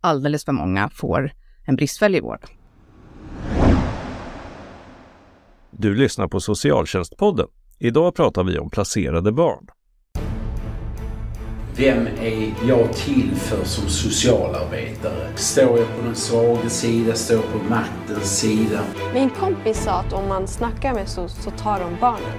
[0.00, 1.32] alldeles för många får
[1.66, 2.46] en bristfällig vård.
[5.70, 7.46] Du lyssnar på Socialtjänstpodden.
[7.78, 9.66] Idag pratar vi om placerade barn.
[11.76, 15.36] Vem är jag till för som socialarbetare?
[15.36, 17.14] Står jag på den svaga sida?
[17.14, 18.80] Står jag på maktens sida?
[19.14, 22.38] Min kompis sa att om man snackar med SOS så tar de barnen.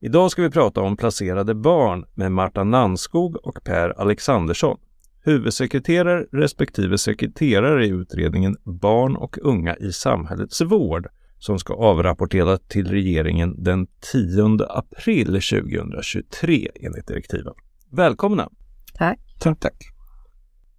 [0.00, 4.78] Idag ska vi prata om placerade barn med Marta Nannskog och Per Alexandersson,
[5.24, 11.08] huvudsekreterare respektive sekreterare i utredningen Barn och unga i samhällets vård
[11.38, 17.54] som ska avrapportera till regeringen den 10 april 2023 enligt direktiven.
[17.90, 18.48] Välkomna!
[18.94, 19.18] Tack!
[19.40, 19.76] Tack, tack.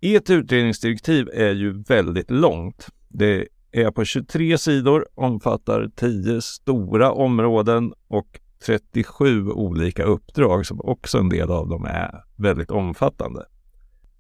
[0.02, 2.88] Ert utredningsdirektiv är ju väldigt långt.
[3.08, 11.18] Det är på 23 sidor, omfattar 10 stora områden och 37 olika uppdrag som också
[11.18, 13.46] en del av dem är väldigt omfattande.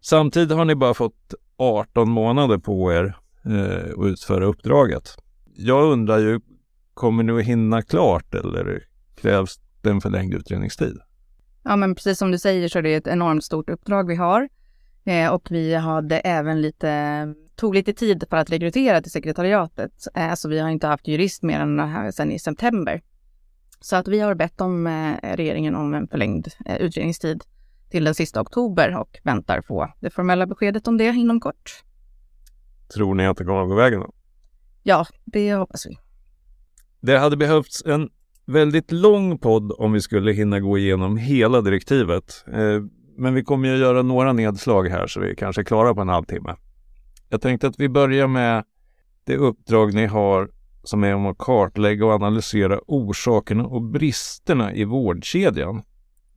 [0.01, 5.17] Samtidigt har ni bara fått 18 månader på er eh, att utföra uppdraget.
[5.55, 6.39] Jag undrar ju,
[6.93, 8.83] kommer ni att hinna klart eller
[9.15, 10.97] krävs det en förlängd utredningstid?
[11.63, 14.49] Ja, men precis som du säger så är det ett enormt stort uppdrag vi har.
[15.03, 19.91] Eh, och vi hade även lite, tog lite tid för att rekrytera till sekretariatet.
[20.15, 23.01] Eh, så vi har inte haft jurist mer än eh, här sedan i september.
[23.79, 27.43] Så att vi har bett om eh, regeringen om en förlängd eh, utredningstid
[27.89, 31.83] till den sista oktober och väntar på det formella beskedet om det inom kort.
[32.93, 34.13] Tror ni att det kommer att gå vägen då?
[34.83, 35.97] Ja, det hoppas vi.
[36.99, 38.09] Det hade behövts en
[38.45, 42.45] väldigt lång podd om vi skulle hinna gå igenom hela direktivet.
[42.47, 42.83] Eh,
[43.17, 46.09] men vi kommer ju göra några nedslag här så vi kanske är klara på en
[46.09, 46.55] halvtimme.
[47.29, 48.63] Jag tänkte att vi börjar med
[49.23, 50.49] det uppdrag ni har
[50.89, 55.81] som är om att kartlägga och analysera orsakerna och bristerna i vårdkedjan.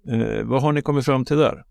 [0.09, 1.65] Eh, vad har ni kommit fram till där?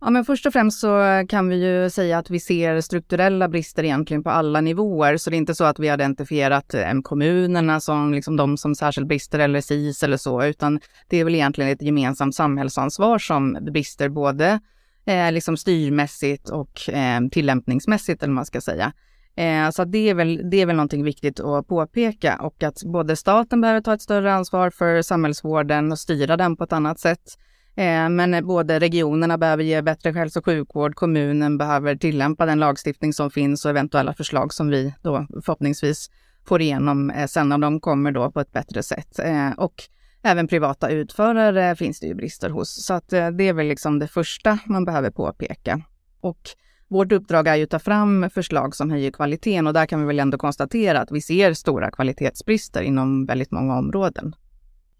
[0.00, 3.84] Ja, men först och främst så kan vi ju säga att vi ser strukturella brister
[3.84, 5.16] egentligen på alla nivåer.
[5.16, 8.74] Så det är inte så att vi har identifierat eh, kommunerna som liksom de som
[8.74, 13.58] särskilt brister eller SIS eller så, utan det är väl egentligen ett gemensamt samhällsansvar som
[13.72, 14.60] brister både
[15.06, 18.92] eh, liksom styrmässigt och eh, tillämpningsmässigt, eller vad man ska säga.
[19.38, 23.16] Eh, så det är, väl, det är väl någonting viktigt att påpeka och att både
[23.16, 27.38] staten behöver ta ett större ansvar för samhällsvården och styra den på ett annat sätt.
[27.76, 33.12] Eh, men både regionerna behöver ge bättre hälso och sjukvård, kommunen behöver tillämpa den lagstiftning
[33.12, 36.10] som finns och eventuella förslag som vi då förhoppningsvis
[36.48, 39.18] får igenom eh, sen när de kommer då på ett bättre sätt.
[39.18, 39.74] Eh, och
[40.22, 42.86] även privata utförare finns det ju brister hos.
[42.86, 45.80] Så att eh, det är väl liksom det första man behöver påpeka.
[46.20, 46.40] Och
[46.88, 50.06] vårt uppdrag är ju att ta fram förslag som höjer kvaliteten och där kan vi
[50.06, 54.34] väl ändå konstatera att vi ser stora kvalitetsbrister inom väldigt många områden.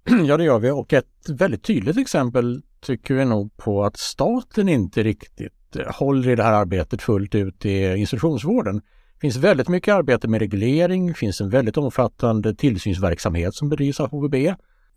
[0.27, 4.69] Ja, det gör vi och ett väldigt tydligt exempel tycker vi nog på att staten
[4.69, 8.77] inte riktigt eh, håller i det här arbetet fullt ut i institutionsvården.
[9.15, 14.01] Det finns väldigt mycket arbete med reglering, det finns en väldigt omfattande tillsynsverksamhet som bedrivs
[14.01, 14.35] av HVB.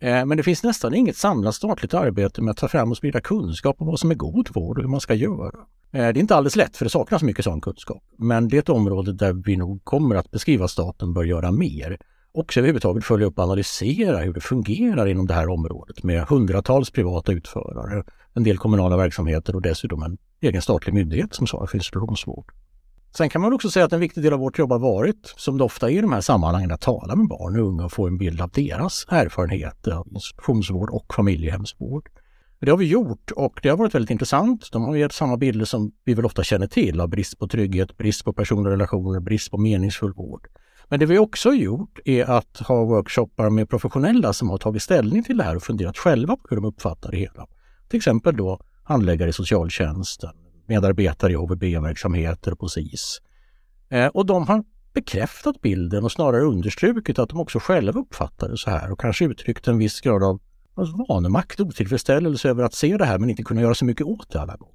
[0.02, 3.20] Eh, men det finns nästan inget samlat statligt arbete med att ta fram och sprida
[3.20, 5.58] kunskap om vad som är god vård och hur man ska göra.
[5.92, 8.02] Eh, det är inte alldeles lätt för det saknas mycket sån kunskap.
[8.18, 11.52] Men det är ett område där vi nog kommer att beskriva att staten bör göra
[11.52, 11.98] mer.
[12.34, 16.90] Också överhuvudtaget följa upp och analysera hur det fungerar inom det här området med hundratals
[16.90, 18.04] privata utförare,
[18.34, 22.52] en del kommunala verksamheter och dessutom en egen statlig myndighet som svarar för institutionsvård.
[23.16, 25.58] Sen kan man också säga att en viktig del av vårt jobb har varit, som
[25.58, 28.06] det ofta är i de här sammanhangen, att tala med barn och unga och få
[28.06, 32.08] en bild av deras erfarenheter av institutionsvård och familjehemsvård.
[32.60, 34.68] Det har vi gjort och det har varit väldigt intressant.
[34.72, 37.96] De har gett samma bilder som vi väl ofta känner till av brist på trygghet,
[37.96, 40.48] brist på personliga relationer, brist på meningsfull vård.
[40.88, 44.82] Men det vi också har gjort är att ha workshoppar med professionella som har tagit
[44.82, 47.46] ställning till det här och funderat själva på hur de uppfattar det hela.
[47.88, 50.30] Till exempel då handläggare i socialtjänsten,
[50.66, 53.20] medarbetare i HVB-verksamheter på SIS.
[53.88, 58.56] Eh, och de har bekräftat bilden och snarare understrukit att de också själva uppfattar det
[58.56, 60.40] så här och kanske uttryckt en viss grad av
[61.08, 64.40] vanemakt, otillfredsställelse över att se det här men inte kunna göra så mycket åt det
[64.40, 64.74] alla gånger.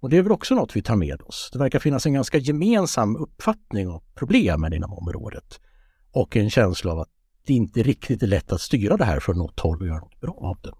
[0.00, 1.50] Och det är väl också något vi tar med oss.
[1.52, 5.60] Det verkar finnas en ganska gemensam uppfattning av problemen inom området
[6.12, 7.08] och en känsla av att
[7.46, 10.20] det inte riktigt är lätt att styra det här från något håll och göra något
[10.20, 10.72] bra av det.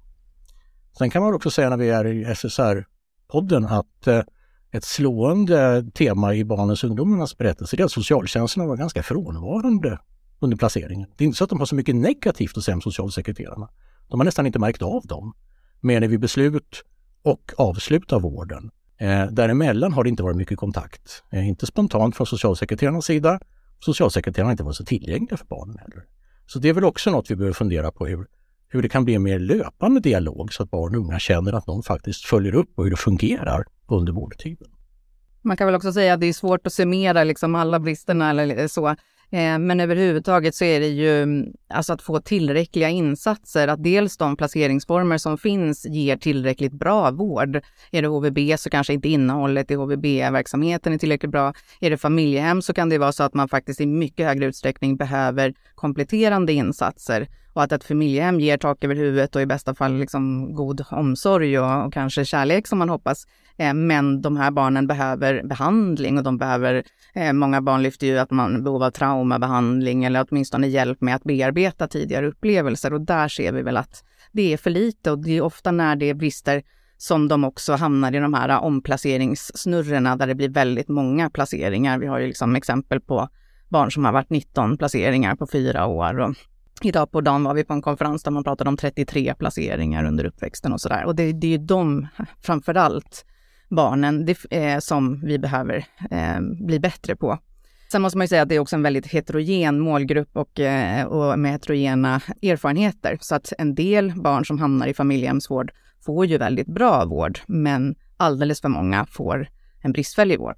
[0.99, 2.87] Sen kan man också säga när vi är i SSR
[3.29, 4.23] podden att eh,
[4.71, 9.99] ett slående tema i barnens och ungdomarnas berättelser är att socialtjänsten var ganska frånvarande
[10.41, 11.09] under placeringen.
[11.17, 13.69] Det är inte så att de har så mycket negativt att säga om socialsekreterarna.
[14.09, 15.35] De har nästan inte märkt av dem.
[15.81, 16.85] Men vid beslut
[17.23, 18.71] och avslut av vården.
[18.99, 21.23] Eh, däremellan har det inte varit mycket kontakt.
[21.33, 23.41] Eh, inte spontant från socialsekreterarnas sida.
[23.81, 26.05] Socialsekreterarna har inte varit så tillgängliga för barnen heller.
[26.47, 28.27] Så det är väl också något vi behöver fundera på hur,
[28.69, 31.67] hur det kan bli en mer löpande dialog så att barn och unga känner att
[31.67, 34.69] någon faktiskt följer upp och hur det fungerar under vårdtiden.
[35.43, 38.69] Man kan väl också säga att det är svårt att summera liksom alla bristerna eller
[38.69, 38.89] så.
[39.35, 44.17] Eh, men överhuvudtaget så är det ju mm, alltså att få tillräckliga insatser, att dels
[44.17, 47.61] de placeringsformer som finns ger tillräckligt bra vård.
[47.91, 51.55] Är det HVB så kanske inte innehållet i HVB-verksamheten är tillräckligt bra.
[51.81, 54.97] Är det familjehem så kan det vara så att man faktiskt i mycket högre utsträckning
[54.97, 59.95] behöver kompletterande insatser och att ett familjehem ger tak över huvudet och i bästa fall
[59.95, 63.27] liksom god omsorg och, och kanske kärlek som man hoppas.
[63.57, 66.85] Eh, men de här barnen behöver behandling och de behöver,
[67.15, 71.15] eh, många barn lyfter ju att man har behov av traumabehandling eller åtminstone hjälp med
[71.17, 75.19] att bearbeta tidigare upplevelser och där ser vi väl att det är för lite och
[75.19, 76.63] det är ofta när det brister
[76.97, 81.99] som de också hamnar i de här omplaceringssnurrorna där det blir väldigt många placeringar.
[81.99, 83.29] Vi har ju liksom exempel på
[83.69, 86.35] barn som har varit 19 placeringar på fyra år och
[86.83, 90.25] Idag på dagen var vi på en konferens där man pratade om 33 placeringar under
[90.25, 91.05] uppväxten och sådär.
[91.05, 92.07] Och det, det är ju de,
[92.43, 93.25] framför allt
[93.69, 97.39] barnen, det, eh, som vi behöver eh, bli bättre på.
[97.93, 101.07] Sen måste man ju säga att det är också en väldigt heterogen målgrupp och, eh,
[101.07, 103.19] och med heterogena erfarenheter.
[103.21, 105.73] Så att en del barn som hamnar i familjehemsvård
[106.05, 109.49] får ju väldigt bra vård, men alldeles för många får
[109.81, 110.57] en bristfällig vård.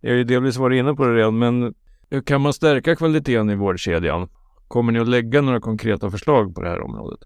[0.00, 1.74] Jag har ju delvis varit inne på det redan, men
[2.10, 4.28] hur kan man stärka kvaliteten i vårdkedjan?
[4.68, 7.20] Kommer ni att lägga några konkreta förslag på det här området?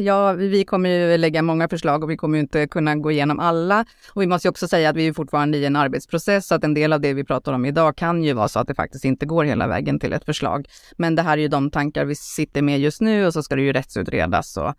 [0.00, 3.84] Ja, vi kommer ju lägga många förslag och vi kommer inte kunna gå igenom alla.
[4.14, 6.74] Och vi måste också säga att vi är fortfarande i en arbetsprocess, så att en
[6.74, 9.26] del av det vi pratar om idag kan ju vara så att det faktiskt inte
[9.26, 10.66] går hela vägen till ett förslag.
[10.96, 13.56] Men det här är ju de tankar vi sitter med just nu och så ska
[13.56, 14.74] det ju rättsutredas och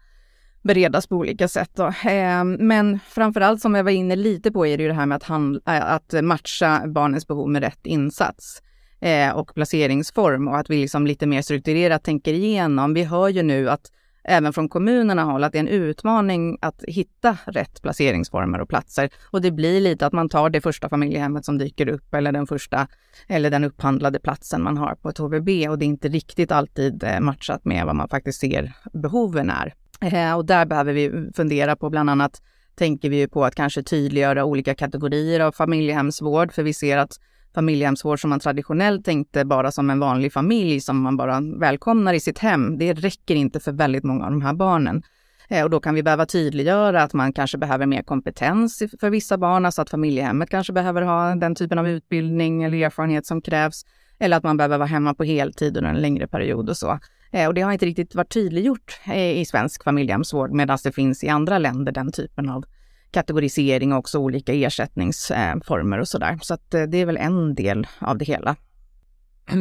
[0.61, 1.71] beredas på olika sätt.
[1.73, 1.93] Då.
[2.03, 5.05] Ehm, men framför allt som jag var inne lite på är det ju det här
[5.05, 8.61] med att, handla, att matcha barnens behov med rätt insats
[9.01, 12.93] eh, och placeringsform och att vi liksom lite mer strukturerat tänker igenom.
[12.93, 13.91] Vi hör ju nu att
[14.23, 19.09] även från kommunerna håll att det är en utmaning att hitta rätt placeringsformer och platser.
[19.31, 22.47] Och det blir lite att man tar det första familjehemmet som dyker upp eller den
[22.47, 22.87] första
[23.27, 27.03] eller den upphandlade platsen man har på ett HVB och det är inte riktigt alltid
[27.03, 29.73] eh, matchat med vad man faktiskt ser behoven är.
[30.01, 32.41] Eh, och där behöver vi fundera på bland annat
[32.75, 37.19] tänker vi på att kanske tydliggöra olika kategorier av familjehemsvård, för vi ser att
[37.55, 42.19] familjehemsvård som man traditionellt tänkte bara som en vanlig familj som man bara välkomnar i
[42.19, 42.77] sitt hem.
[42.77, 45.03] Det räcker inte för väldigt många av de här barnen.
[45.49, 49.37] Eh, och då kan vi behöva tydliggöra att man kanske behöver mer kompetens för vissa
[49.37, 53.85] barn, alltså att familjehemmet kanske behöver ha den typen av utbildning eller erfarenhet som krävs.
[54.19, 56.99] Eller att man behöver vara hemma på heltid under en längre period och så.
[57.31, 61.23] Eh, och det har inte riktigt varit tydliggjort eh, i svensk familjehemsvård medan det finns
[61.23, 62.65] i andra länder den typen av
[63.11, 66.39] kategorisering och också olika ersättningsformer och sådär.
[66.41, 68.55] Så att eh, det är väl en del av det hela.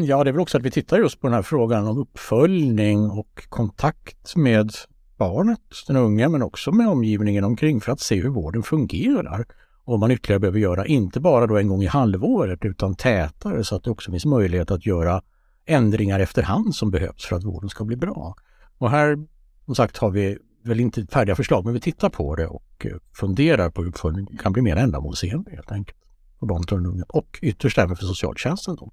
[0.07, 3.11] Ja, det är väl också att vi tittar just på den här frågan om uppföljning
[3.11, 4.71] och kontakt med
[5.17, 9.47] barnet, den unga, men också med omgivningen omkring för att se hur vården fungerar.
[9.85, 13.65] Och vad man ytterligare behöver göra, inte bara då en gång i halvåret, utan tätare
[13.65, 15.23] så att det också finns möjlighet att göra
[15.67, 18.35] ändringar efterhand som behövs för att vården ska bli bra.
[18.79, 19.19] Och här,
[19.65, 22.97] som sagt, har vi väl inte färdiga förslag, men vi tittar på det och eh,
[23.13, 25.99] funderar på hur uppföljningen kan bli mer ändamålsenlig helt enkelt.
[26.39, 28.77] För barnet och och ytterst även för socialtjänsten.
[28.77, 28.93] Då.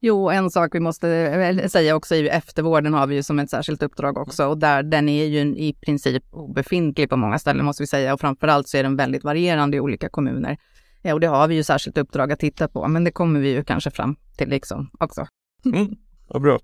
[0.00, 3.50] Jo, en sak vi måste säga också är ju eftervården har vi ju som ett
[3.50, 7.82] särskilt uppdrag också och där den är ju i princip obefintlig på många ställen måste
[7.82, 10.58] vi säga och framförallt så är den väldigt varierande i olika kommuner.
[11.02, 13.48] Ja, och det har vi ju särskilt uppdrag att titta på, men det kommer vi
[13.48, 15.26] ju kanske fram till liksom också.
[15.64, 15.96] Mm,
[16.28, 16.58] vad bra.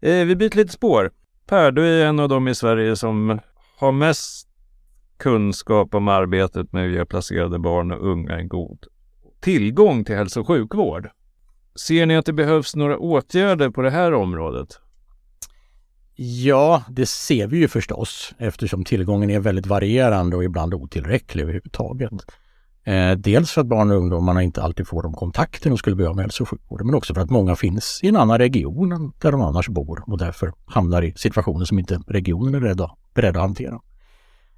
[0.00, 1.10] Eh, vi byter lite spår.
[1.48, 3.40] Per, du är en av dem i Sverige som
[3.78, 4.48] har mest
[5.16, 8.86] kunskap om arbetet med att ge placerade barn och unga en god
[9.40, 11.10] tillgång till hälso och sjukvård.
[11.74, 14.80] Ser ni att det behövs några åtgärder på det här området?
[16.16, 22.12] Ja, det ser vi ju förstås eftersom tillgången är väldigt varierande och ibland otillräcklig överhuvudtaget.
[22.88, 26.14] Eh, dels för att barn och ungdomarna inte alltid får de kontakter de skulle behöva
[26.14, 29.12] med hälso och sjukvården, men också för att många finns i en annan region än
[29.18, 33.38] där de annars bor och därför hamnar i situationer som inte regionen är beredda, beredda
[33.38, 33.80] att hantera.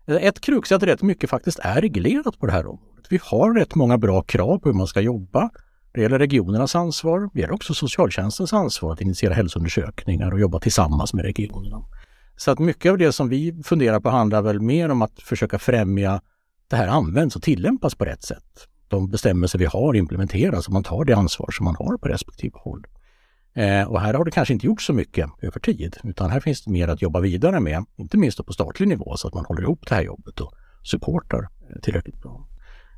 [0.07, 3.07] Eh, ett krux är att rätt mycket faktiskt är reglerat på det här området.
[3.11, 5.51] Vi har rätt många bra krav på hur man ska jobba.
[5.93, 11.15] Det gäller regionernas ansvar, det gäller också socialtjänstens ansvar att initiera hälsoundersökningar och jobba tillsammans
[11.15, 11.83] med regionerna.
[12.37, 15.59] Så att mycket av det som vi funderar på handlar väl mer om att försöka
[15.59, 16.21] främja
[16.71, 18.67] det här används och tillämpas på rätt sätt.
[18.89, 22.53] de bestämmelser vi har implementeras och man tar det ansvar som man har på respektive
[22.55, 22.87] håll.
[23.55, 26.65] Eh, och här har det kanske inte gjort så mycket över tid, utan här finns
[26.65, 29.63] det mer att jobba vidare med, inte minst på statlig nivå så att man håller
[29.63, 32.47] ihop det här jobbet och supportar eh, tillräckligt bra.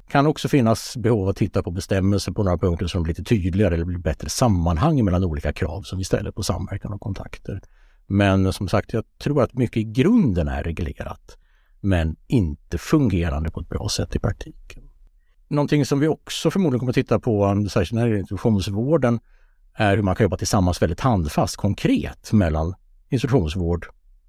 [0.07, 3.15] Det kan också finnas behov av att titta på bestämmelser på några punkter som blir
[3.15, 7.01] lite tydligare eller blir bättre sammanhang mellan olika krav som vi ställer på samverkan och
[7.01, 7.61] kontakter.
[8.07, 11.39] Men som sagt, jag tror att mycket i grunden är reglerat,
[11.85, 14.83] men inte fungerande på ett bra sätt i praktiken.
[15.49, 19.21] Någonting som vi också förmodligen kommer att titta på, särskilt när det gäller institutionsvården,
[19.75, 22.75] är hur man kan jobba tillsammans väldigt handfast, konkret mellan
[23.09, 23.87] institutionsvård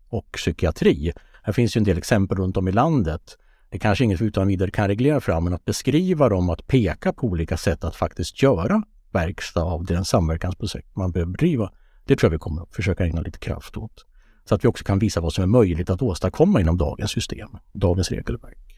[0.10, 1.14] och psykiatri.
[1.44, 3.38] Här finns ju en del exempel runt om i landet.
[3.70, 7.28] Det kanske inget utan vidare kan reglera fram, men att beskriva dem, att peka på
[7.28, 11.72] olika sätt att faktiskt göra verkstad av den samverkansprojekt man behöver bedriva.
[12.06, 14.06] Det tror jag vi kommer att försöka ägna lite kraft åt.
[14.46, 17.50] Så att vi också kan visa vad som är möjligt att åstadkomma inom dagens system,
[17.74, 18.74] dagens regelverk.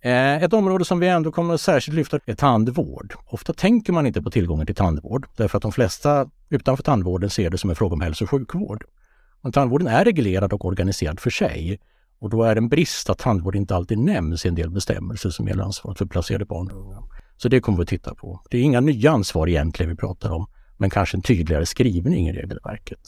[0.00, 3.14] Eh, ett område som vi ändå kommer att särskilt lyfta är tandvård.
[3.26, 7.50] Ofta tänker man inte på tillgången till tandvård därför att de flesta utanför tandvården ser
[7.50, 8.84] det som en fråga om hälso och sjukvård.
[9.42, 11.80] Men tandvården är reglerad och organiserad för sig
[12.18, 15.30] och då är det en brist att tandvård inte alltid nämns i en del bestämmelser
[15.30, 17.02] som gäller ansvaret för placerade barn och unga.
[17.36, 18.40] Så det kommer vi att titta på.
[18.50, 20.46] Det är inga nya ansvar egentligen vi pratar om,
[20.76, 23.00] men kanske en tydligare skrivning i regelverket.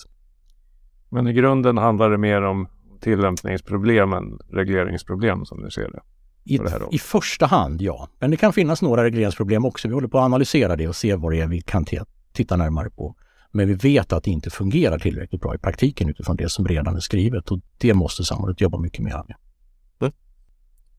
[1.14, 2.68] Men i grunden handlar det mer om
[3.00, 6.00] tillämpningsproblem än regleringsproblem som du ser det?
[6.44, 8.09] I, I första hand, ja.
[8.18, 9.88] Men det kan finnas några regleringsproblem också.
[9.88, 11.85] Vi håller på att analysera det och se vad det är vi kan
[12.33, 13.16] titta närmare på.
[13.50, 16.97] Men vi vet att det inte fungerar tillräckligt bra i praktiken utifrån det som redan
[16.97, 19.37] är skrivet och det måste samhället jobba mycket mer med.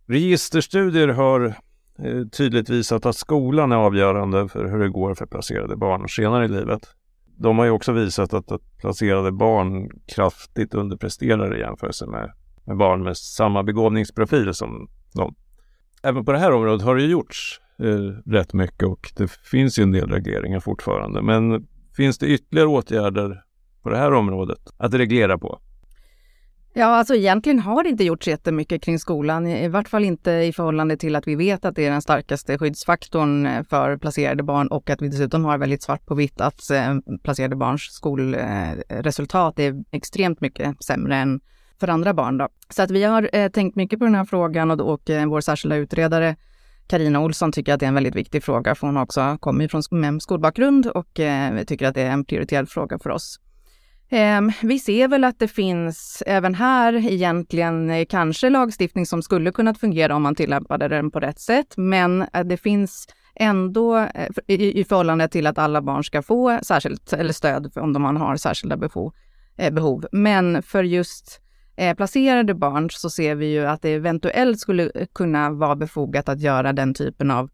[0.08, 1.46] Registerstudier har
[2.00, 6.46] eh, tydligt visat att skolan är avgörande för hur det går för placerade barn senare
[6.46, 6.96] i livet.
[7.38, 12.32] De har ju också visat att, att placerade barn kraftigt underpresterar i jämförelse med,
[12.64, 15.36] med barn med samma begåvningsprofil som dem.
[16.04, 19.84] Även på det här området har det gjorts eh, rätt mycket och det finns ju
[19.84, 21.22] en del regleringar fortfarande.
[21.22, 23.42] Men finns det ytterligare åtgärder
[23.82, 25.60] på det här området att reglera på?
[26.78, 30.54] Ja, alltså egentligen har det inte gjorts jättemycket kring skolan, i vart fall inte i
[30.54, 34.68] förhållande till att vi vet att det är den starkaste skyddsfaktorn eh, för placerade barn
[34.68, 39.66] och att vi dessutom har väldigt svart på vitt att eh, placerade barns skolresultat eh,
[39.66, 41.40] är extremt mycket sämre än
[41.80, 42.38] för andra barn.
[42.38, 42.48] Då.
[42.70, 46.36] Så att vi har tänkt mycket på den här frågan och, och vår särskilda utredare
[46.88, 49.72] Karina Olsson tycker att det är en väldigt viktig fråga, för hon har också kommit
[49.72, 49.84] från
[50.22, 51.20] skolbakgrund och
[51.68, 53.40] tycker att det är en prioriterad fråga för oss.
[54.10, 59.52] Ehm, vi ser väl att det finns även här egentligen eh, kanske lagstiftning som skulle
[59.52, 64.28] kunnat fungera om man tillämpade den på rätt sätt, men eh, det finns ändå eh,
[64.48, 68.78] i, förhållande till att alla barn ska få särskilt eller stöd om de har särskilda
[69.72, 70.06] behov.
[70.12, 71.42] Men för just
[71.98, 76.74] placerade barn så ser vi ju att det eventuellt skulle kunna vara befogat att göra
[76.74, 77.50] den typen av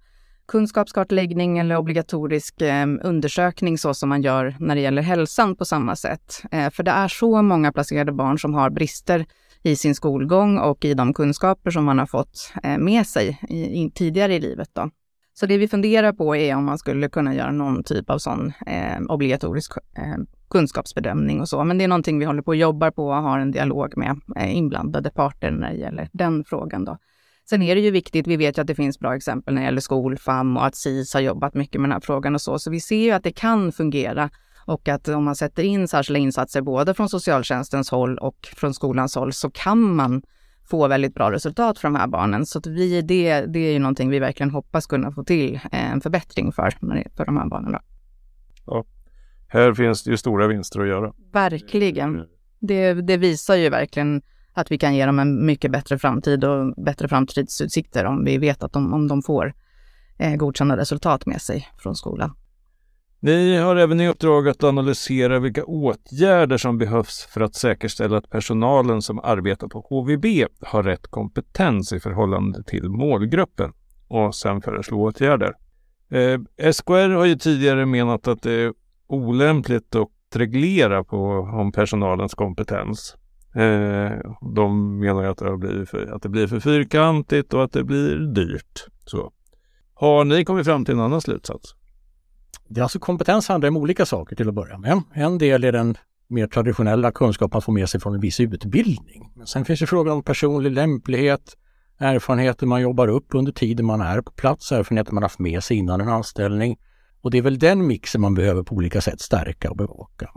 [0.52, 5.96] kunskapskartläggning eller obligatorisk eh, undersökning så som man gör när det gäller hälsan på samma
[5.96, 6.44] sätt.
[6.52, 9.26] Eh, för det är så många placerade barn som har brister
[9.64, 13.84] i sin skolgång och i de kunskaper som man har fått eh, med sig i,
[13.84, 14.70] i, tidigare i livet.
[14.74, 14.90] Då.
[15.34, 18.54] Så det vi funderar på är om man skulle kunna göra någon typ av sån
[18.68, 21.64] eh, obligatorisk eh, kunskapsbedömning och så.
[21.64, 24.20] Men det är någonting vi håller på och jobbar på och har en dialog med
[24.36, 26.86] eh, inblandade parter när det gäller den frågan.
[26.86, 26.98] Då.
[27.50, 29.66] Sen är det ju viktigt, vi vet ju att det finns bra exempel när det
[29.66, 32.60] gäller skolfam och att SIS har jobbat mycket med den här frågan och så.
[32.60, 34.30] Så vi ser ju att det kan fungera
[34.66, 39.16] och att om man sätter in särskilda insatser både från socialtjänstens håll och från skolans
[39.16, 40.22] håll så kan man
[40.70, 42.46] få väldigt bra resultat för de här barnen.
[42.46, 46.02] Så att vi, det, det är ju någonting vi verkligen hoppas kunna få till en
[46.02, 46.72] förbättring för,
[47.16, 47.72] för de här barnen.
[47.72, 47.80] Då.
[48.66, 48.86] Ja,
[49.48, 51.14] här finns det ju stora vinster att göra.
[51.32, 52.26] Verkligen.
[52.60, 54.22] Det, det visar ju verkligen
[54.54, 58.64] att vi kan ge dem en mycket bättre framtid och bättre framtidsutsikter om vi vet
[58.64, 59.54] att de, om de får
[60.20, 62.36] eh, godkända resultat med sig från skolan.
[63.24, 68.30] Ni har även i uppdrag att analysera vilka åtgärder som behövs för att säkerställa att
[68.30, 70.26] personalen som arbetar på HVB
[70.62, 73.74] har rätt kompetens i förhållande till målgruppen
[74.08, 75.54] och sen föreslå åtgärder.
[76.10, 78.74] Eh, SKR har ju tidigare menat att det är
[79.08, 81.18] olämpligt att reglera på
[81.54, 83.16] om personalens kompetens.
[83.56, 84.12] Eh,
[84.56, 88.16] de menar att det, blir för, att det blir för fyrkantigt och att det blir
[88.16, 88.86] dyrt.
[89.06, 89.32] Så.
[89.94, 91.76] Har ni kommit fram till en annan slutsats?
[92.68, 95.02] Det alltså kompetens handlar om olika saker till att börja med.
[95.14, 99.32] En del är den mer traditionella kunskap man får med sig från en viss utbildning.
[99.36, 101.58] Men sen finns det frågan om personlig lämplighet,
[101.98, 105.78] erfarenheter man jobbar upp under tiden man är på plats, erfarenheter man haft med sig
[105.78, 106.78] innan en anställning.
[107.22, 110.30] Och det är väl den mixen man behöver på olika sätt stärka och bevaka.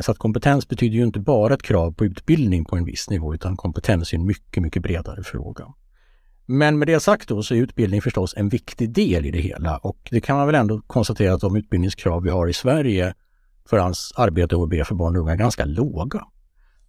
[0.00, 3.34] Så att kompetens betyder ju inte bara ett krav på utbildning på en viss nivå
[3.34, 5.66] utan kompetens är en mycket, mycket bredare fråga.
[6.46, 9.76] Men med det sagt då så är utbildning förstås en viktig del i det hela
[9.76, 13.14] och det kan man väl ändå konstatera att de utbildningskrav vi har i Sverige
[13.68, 16.24] för hans arbete HB för barn och unga är ganska låga.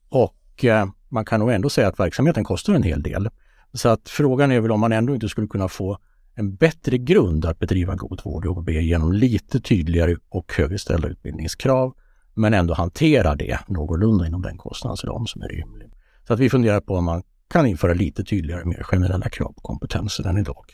[0.09, 3.29] Och eh, man kan nog ändå säga att verksamheten kostar en hel del.
[3.73, 5.97] Så att frågan är väl om man ändå inte skulle kunna få
[6.35, 11.07] en bättre grund att bedriva god vård i HB genom lite tydligare och högre ställda
[11.07, 11.93] utbildningskrav
[12.33, 15.91] men ändå hantera det någorlunda inom den kostnadsram som är rimlig.
[16.27, 19.61] Så att vi funderar på om man kan införa lite tydligare, mer generella krav på
[19.61, 20.65] kompetensen än idag.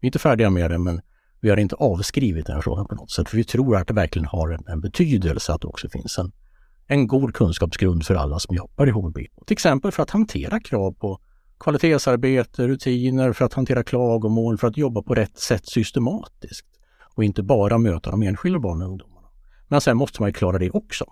[0.00, 1.00] Vi är inte färdiga med det, men
[1.40, 4.26] vi har inte avskrivit den frågan på något sätt, för vi tror att det verkligen
[4.26, 6.32] har en, en betydelse att det också finns en,
[6.86, 9.16] en god kunskapsgrund för alla som jobbar i HVB.
[9.46, 11.20] Till exempel för att hantera krav på
[11.60, 16.66] kvalitetsarbete, rutiner, för att hantera klagomål, för att jobba på rätt sätt systematiskt
[17.14, 19.09] och inte bara möta de enskilda barnen och ungdomarna.
[19.70, 21.04] Men sen måste man ju klara det också.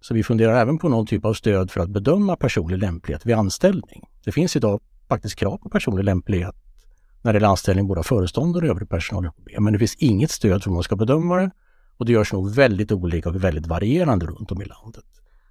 [0.00, 3.34] Så vi funderar även på någon typ av stöd för att bedöma personlig lämplighet vid
[3.34, 4.04] anställning.
[4.24, 6.54] Det finns idag faktiskt krav på personlig lämplighet
[7.22, 9.30] när det gäller anställning både av föreståndare och övrig personal.
[9.58, 11.50] Men det finns inget stöd för hur man ska bedöma det
[11.96, 15.04] och det görs nog väldigt olika och väldigt varierande runt om i landet.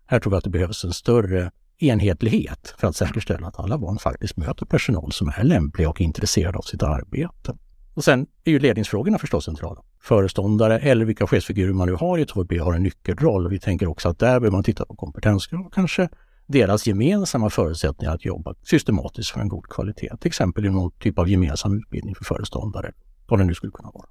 [0.06, 3.98] Här tror jag att det behövs en större enhetlighet för att säkerställa att alla barn
[3.98, 7.58] faktiskt möter personal som är lämpliga och intresserade av sitt arbete.
[7.98, 9.82] Och sen är ju ledningsfrågorna förstås centrala.
[10.02, 13.50] Föreståndare eller vilka chefsfigurer man nu har i ett HB har en nyckelroll.
[13.50, 16.10] Vi tänker också att där behöver man titta på kompetenskrav och kanske
[16.48, 20.10] deras gemensamma förutsättningar att jobba systematiskt för en god kvalitet.
[20.20, 22.92] Till exempel i någon typ av gemensam utbildning för föreståndare,
[23.28, 24.06] vad det nu skulle kunna vara.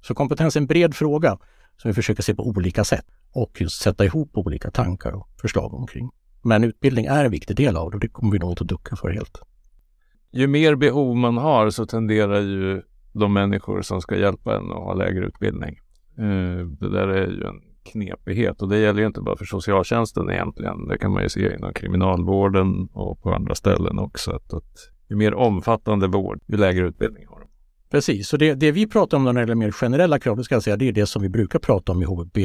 [0.00, 1.38] Så kompetens är en bred fråga
[1.76, 5.74] som vi försöker se på olika sätt och just sätta ihop olika tankar och förslag
[5.74, 6.10] omkring.
[6.42, 8.68] Men utbildning är en viktig del av det och det kommer vi nog inte att
[8.68, 9.38] ducka för helt.
[10.32, 12.82] Ju mer behov man har så tenderar ju
[13.12, 15.78] de människor som ska hjälpa en att ha lägre utbildning.
[16.18, 20.30] Eh, det där är ju en knepighet och det gäller ju inte bara för socialtjänsten
[20.30, 20.88] egentligen.
[20.88, 24.30] Det kan man ju se inom kriminalvården och på andra ställen också.
[24.30, 27.46] Att, att ju mer omfattande vård, ju lägre utbildning har de.
[27.90, 30.54] Precis, så det, det vi pratar om när det gäller mer generella krav, det ska
[30.54, 32.38] jag säga, det är det som vi brukar prata om i HVB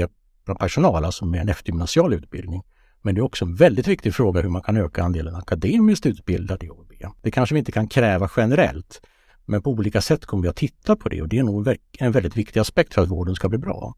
[0.45, 2.61] bland personal, alltså med en eftergymnasial utbildning.
[3.01, 6.65] Men det är också en väldigt viktig fråga hur man kan öka andelen akademiskt utbildade
[6.65, 6.91] i HVB.
[7.21, 9.01] Det kanske vi inte kan kräva generellt,
[9.45, 11.67] men på olika sätt kommer vi att titta på det och det är nog
[11.99, 13.95] en väldigt viktig aspekt för att vården ska bli bra.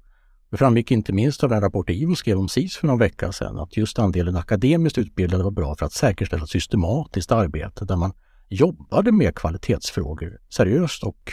[0.49, 3.59] Det framgick inte minst av den rapport IVO skrev om SIS för någon vecka sedan
[3.59, 8.13] att just andelen akademiskt utbildade var bra för att säkerställa ett systematiskt arbete där man
[8.49, 11.31] jobbade med kvalitetsfrågor seriöst och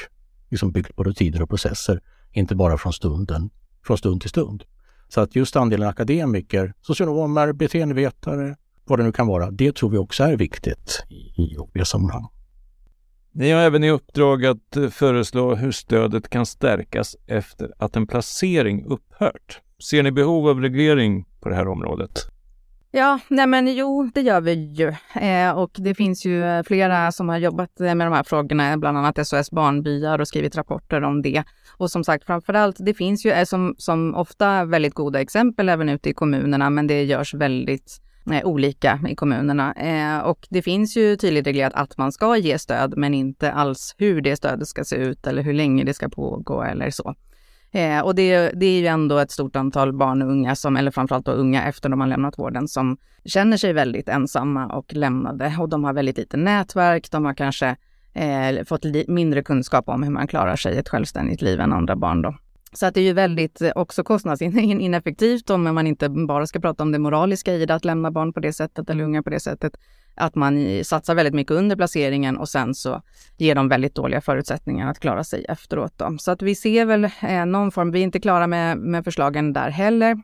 [0.50, 2.00] liksom byggt på rutiner och processer,
[2.32, 3.50] inte bara från stunden,
[3.86, 4.64] från stund till stund.
[5.08, 9.98] Så att just andelen akademiker, socionomer, beteendevetare, vad det nu kan vara, det tror vi
[9.98, 12.28] också är viktigt i, i sammanhang.
[13.36, 18.06] Ni har även i uppdrag att eh, föreslå hur stödet kan stärkas efter att en
[18.06, 19.60] placering upphört.
[19.90, 22.10] Ser ni behov av reglering på det här området?
[22.90, 24.88] Ja, nej men jo, det gör vi ju.
[25.20, 28.76] Eh, och det finns ju eh, flera som har jobbat eh, med de här frågorna,
[28.76, 31.44] bland annat SOS Barnbyar och skrivit rapporter om det.
[31.76, 36.10] Och som sagt, framförallt, det finns ju som, som ofta väldigt goda exempel även ute
[36.10, 38.00] i kommunerna, men det görs väldigt
[38.32, 39.74] eh, olika i kommunerna.
[39.74, 43.94] Eh, och det finns ju tydligt reglerat att man ska ge stöd, men inte alls
[43.98, 47.14] hur det stödet ska se ut eller hur länge det ska pågå eller så.
[47.74, 50.90] Eh, och det, det, är ju ändå ett stort antal barn och unga, som, eller
[50.90, 55.56] framförallt då unga efter de har lämnat vården, som känner sig väldigt ensamma och lämnade.
[55.60, 57.76] Och de har väldigt lite nätverk, de har kanske
[58.12, 62.22] eh, fått mindre kunskap om hur man klarar sig ett självständigt liv än andra barn
[62.22, 62.34] då.
[62.76, 66.82] Så att det är ju väldigt eh, också kostnadsineffektivt om man inte bara ska prata
[66.82, 69.40] om det moraliska i det, att lämna barn på det sättet eller unga på det
[69.40, 69.72] sättet.
[70.16, 73.02] Att man satsar väldigt mycket under placeringen och sen så
[73.36, 75.92] ger de väldigt dåliga förutsättningar att klara sig efteråt.
[75.96, 76.16] Då.
[76.18, 79.52] Så att vi ser väl eh, någon form, vi är inte klara med, med förslagen
[79.52, 80.16] där heller,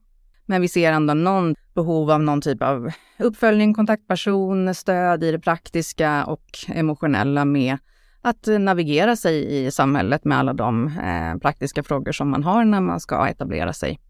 [0.46, 5.40] men vi ser ändå någon behov av någon typ av uppföljning, kontaktperson, stöd i det
[5.40, 7.78] praktiska och emotionella med
[8.22, 12.80] att navigera sig i samhället med alla de eh, praktiska frågor som man har när
[12.80, 14.00] man ska etablera sig.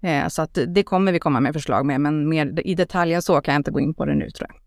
[0.00, 3.22] Eh, så att det kommer vi komma med förslag med, men mer i detalj än
[3.22, 4.60] så kan jag inte gå in på det nu tror jag.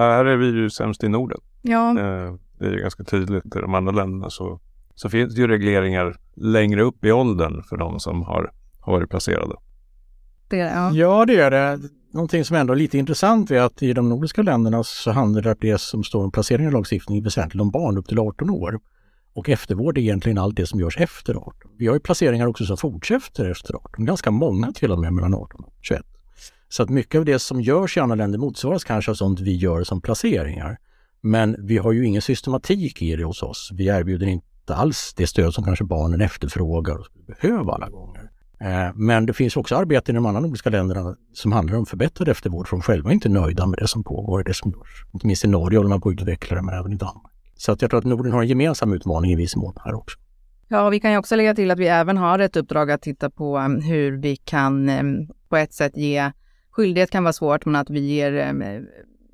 [0.00, 1.40] Ja, här är vi ju sämst i Norden.
[1.62, 1.90] Ja.
[1.90, 4.60] Eh, det är ju ganska tydligt i de andra länderna så,
[4.94, 9.10] så finns det ju regleringar längre upp i åldern för de som har, har varit
[9.10, 9.54] placerade.
[10.48, 10.90] Det, ja.
[10.90, 11.78] ja, det är det.
[12.18, 15.80] Någonting som ändå är lite intressant är att i de nordiska länderna så handlar det
[15.80, 18.80] som står om placering i lagstiftningen väsentligen om barn upp till 18 år.
[19.32, 21.54] Och eftervård är egentligen allt det som görs efter 18.
[21.78, 25.34] Vi har ju placeringar också som fortsätter efter 18, ganska många till och med mellan
[25.34, 26.02] 18 och 21.
[26.68, 29.56] Så att mycket av det som görs i andra länder motsvaras kanske av sånt vi
[29.56, 30.78] gör som placeringar.
[31.20, 33.70] Men vi har ju ingen systematik i det hos oss.
[33.72, 38.30] Vi erbjuder inte alls det stöd som kanske barnen efterfrågar och skulle behöva alla gånger.
[38.60, 42.28] Eh, men det finns också arbeten i de andra nordiska länderna som handlar om förbättrad
[42.28, 45.04] eftervård för de själva är inte nöjda med det som pågår, det som görs.
[45.14, 47.32] Inte minst i Norge håller man på att utveckla det, men även i Danmark.
[47.56, 50.18] Så att jag tror att Norden har en gemensam utmaning i viss mån här också.
[50.68, 53.30] Ja, vi kan ju också lägga till att vi även har ett uppdrag att titta
[53.30, 55.02] på eh, hur vi kan eh,
[55.48, 56.32] på ett sätt ge,
[56.70, 58.32] skyldighet kan vara svårt, men att vi ger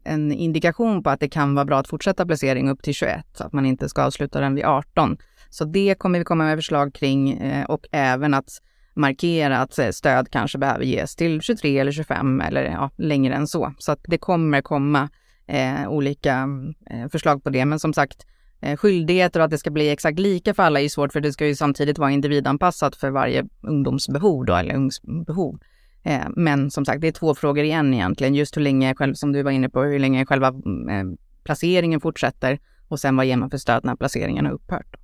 [0.05, 3.45] en indikation på att det kan vara bra att fortsätta placering upp till 21, så
[3.45, 5.17] att man inte ska avsluta den vid 18.
[5.51, 8.49] Så det kommer vi komma med förslag kring och även att
[8.97, 13.47] markera att eh, stöd kanske behöver ges till 23 eller 25 eller ja, längre än
[13.47, 13.75] så.
[13.79, 15.09] Så att det kommer komma
[15.47, 16.49] eh, olika
[16.91, 17.65] eh, förslag på det.
[17.65, 18.27] Men som sagt,
[18.61, 21.33] eh, skyldigheter och att det ska bli exakt lika för alla är svårt för det
[21.33, 25.59] ska ju samtidigt vara individanpassat för varje ungdomsbehov då, eller ungsbehov.
[26.03, 28.35] Eh, men som sagt, det är två frågor igen egentligen.
[28.35, 32.01] Just hur länge, själv, som du var inne på, hur länge själva mm, eh, placeringen
[32.01, 34.97] fortsätter och sen vad ger man för stöd när placeringen har upphört.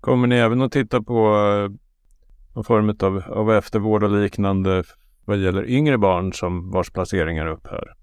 [0.00, 1.83] Kommer ni även att titta på eh,
[2.54, 4.84] någon form av, av eftervård och liknande
[5.24, 7.94] vad gäller yngre barn som vars placeringar upphör?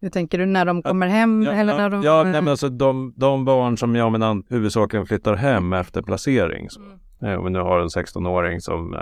[0.00, 1.42] Hur tänker du när de kommer hem?
[1.42, 2.02] Ja, eller när de...
[2.02, 6.70] ja nej, men alltså de, de barn som jag menar huvudsakligen flyttar hem efter placering.
[6.70, 6.80] Så.
[6.80, 7.38] Mm.
[7.38, 9.00] Om vi nu har en 16-åring som, eh,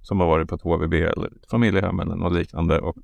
[0.00, 2.96] som har varit på ett HVB eller ett familjehem eller något liknande och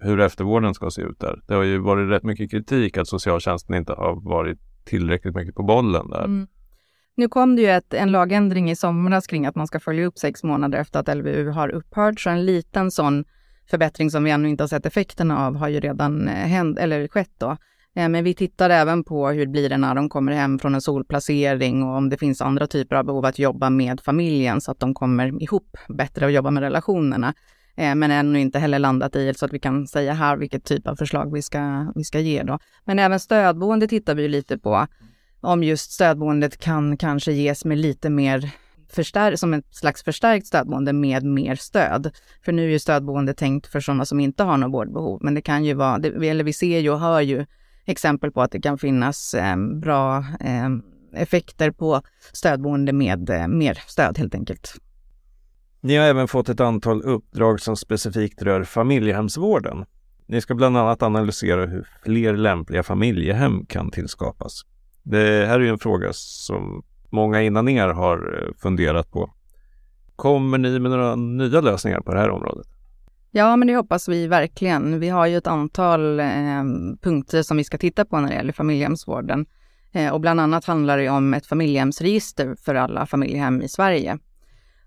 [0.00, 1.40] hur eftervården ska se ut där.
[1.46, 5.62] Det har ju varit rätt mycket kritik att socialtjänsten inte har varit tillräckligt mycket på
[5.62, 6.24] bollen där.
[6.24, 6.46] Mm.
[7.16, 10.18] Nu kom det ju ett, en lagändring i somras kring att man ska följa upp
[10.18, 13.24] sex månader efter att LVU har upphört, så en liten sån
[13.70, 17.08] förbättring som vi ännu inte har sett effekterna av har ju redan eh, hänt, eller
[17.08, 17.56] skett då.
[17.96, 20.80] Eh, men vi tittar även på hur det blir när de kommer hem från en
[20.80, 24.80] solplacering och om det finns andra typer av behov att jobba med familjen så att
[24.80, 27.34] de kommer ihop bättre och jobba med relationerna.
[27.76, 30.88] Eh, men ännu inte heller landat i så att vi kan säga här vilket typ
[30.88, 32.58] av förslag vi ska, vi ska ge då.
[32.84, 34.86] Men även stödboende tittar vi lite på
[35.44, 38.50] om just stödboendet kan kanske ges med lite mer
[38.88, 42.10] förstär som ett slags förstärkt stödboende med mer stöd.
[42.44, 45.42] För nu är ju stödboende tänkt för sådana som inte har något vårdbehov, men det
[45.42, 47.46] kan ju vara, det, eller vi ser ju och hör ju
[47.86, 50.68] exempel på att det kan finnas eh, bra eh,
[51.14, 52.02] effekter på
[52.32, 54.74] stödboende med eh, mer stöd helt enkelt.
[55.80, 59.84] Ni har även fått ett antal uppdrag som specifikt rör familjehemsvården.
[60.26, 64.62] Ni ska bland annat analysera hur fler lämpliga familjehem kan tillskapas.
[65.04, 69.30] Det här är ju en fråga som många innan er har eh, funderat på.
[70.16, 72.66] Kommer ni med några nya lösningar på det här området?
[73.30, 75.00] Ja, men det hoppas vi verkligen.
[75.00, 76.64] Vi har ju ett antal eh,
[77.02, 79.46] punkter som vi ska titta på när det gäller familjehemsvården.
[79.92, 84.18] Eh, och bland annat handlar det om ett familjehemsregister för alla familjehem i Sverige.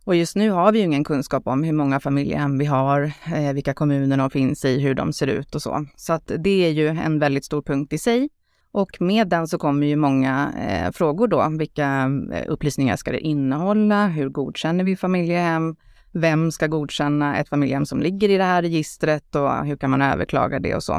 [0.04, 3.54] Och just nu har vi ju ingen kunskap om hur många familjehem vi har, eh,
[3.54, 5.86] vilka kommuner de finns i, hur de ser ut och så.
[5.96, 8.30] Så att det är ju en väldigt stor punkt i sig.
[8.78, 11.50] Och med den så kommer ju många eh, frågor då.
[11.58, 14.08] Vilka eh, upplysningar ska det innehålla?
[14.08, 15.76] Hur godkänner vi familjehem?
[16.12, 20.02] Vem ska godkänna ett familjehem som ligger i det här registret och hur kan man
[20.02, 20.94] överklaga det och så?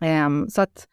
[0.00, 0.86] Eh, så att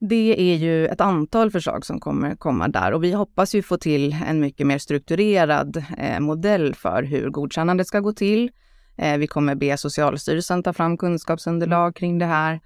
[0.00, 3.76] det är ju ett antal förslag som kommer komma där och vi hoppas ju få
[3.76, 8.50] till en mycket mer strukturerad eh, modell för hur godkännandet ska gå till.
[8.96, 12.60] Eh, vi kommer be Socialstyrelsen ta fram kunskapsunderlag kring det här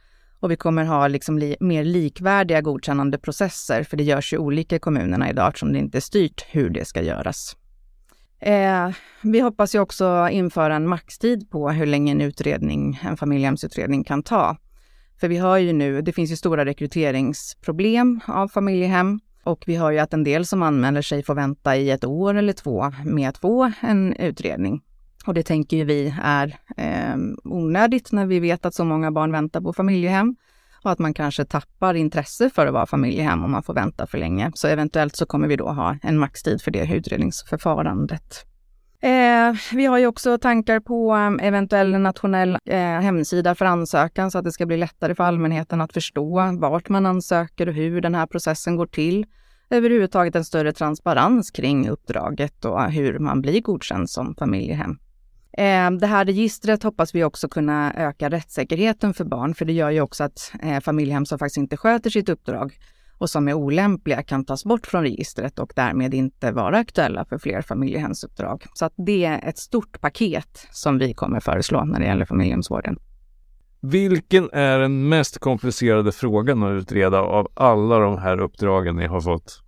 [0.44, 4.76] och vi kommer ha liksom li mer likvärdiga godkännande processer, för det görs ju olika
[4.76, 7.56] i kommunerna idag eftersom det inte är styrt hur det ska göras.
[8.40, 8.90] Eh,
[9.22, 14.22] vi hoppas ju också införa en maxtid på hur länge en utredning, en familjehemsutredning kan
[14.22, 14.56] ta.
[15.20, 19.90] För vi har ju nu, det finns ju stora rekryteringsproblem av familjehem och vi har
[19.90, 23.28] ju att en del som anmäler sig får vänta i ett år eller två med
[23.28, 24.82] att få en utredning.
[25.26, 29.32] Och det tänker ju vi är eh, onödigt när vi vet att så många barn
[29.32, 30.36] väntar på familjehem
[30.84, 34.18] och att man kanske tappar intresse för att vara familjehem om man får vänta för
[34.18, 34.52] länge.
[34.54, 38.46] Så eventuellt så kommer vi då ha en maxtid för det utredningsförfarandet.
[39.00, 44.38] Eh, vi har ju också tankar på ehm, eventuell nationell eh, hemsida för ansökan så
[44.38, 48.14] att det ska bli lättare för allmänheten att förstå vart man ansöker och hur den
[48.14, 49.26] här processen går till.
[49.70, 54.98] Överhuvudtaget en större transparens kring uppdraget och hur man blir godkänd som familjehem.
[55.58, 59.90] Ehm, det här registret hoppas vi också kunna öka rättssäkerheten för barn, för det gör
[59.90, 62.78] ju också att eh, familjehem som faktiskt inte sköter sitt uppdrag
[63.18, 67.38] och som är olämpliga kan tas bort från registret och därmed inte vara aktuella för
[67.38, 68.64] fler familjehemsuppdrag.
[68.74, 72.98] Så att det är ett stort paket som vi kommer föreslå när det gäller familjehemsvården.
[73.80, 79.20] Vilken är den mest komplicerade frågan att utreda av alla de här uppdragen ni har
[79.20, 79.63] fått?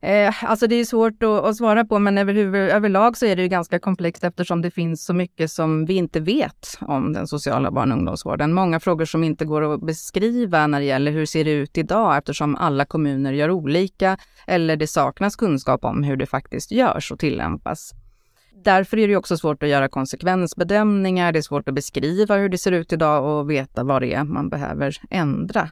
[0.00, 3.42] Eh, alltså det är svårt att, att svara på, men över, överlag så är det
[3.42, 7.70] ju ganska komplext eftersom det finns så mycket som vi inte vet om den sociala
[7.70, 8.52] barn och ungdomsvården.
[8.52, 12.16] Många frågor som inte går att beskriva när det gäller hur ser det ut idag
[12.16, 17.18] eftersom alla kommuner gör olika eller det saknas kunskap om hur det faktiskt görs och
[17.18, 17.92] tillämpas.
[18.64, 21.32] Därför är det också svårt att göra konsekvensbedömningar.
[21.32, 24.24] Det är svårt att beskriva hur det ser ut idag och veta vad det är
[24.24, 25.70] man behöver ändra.